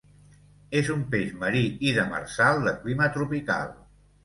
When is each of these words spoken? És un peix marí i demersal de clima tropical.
És 0.79 0.89
un 0.93 1.03
peix 1.11 1.35
marí 1.43 1.61
i 1.91 1.95
demersal 1.99 2.67
de 2.71 2.75
clima 2.83 3.13
tropical. 3.21 3.73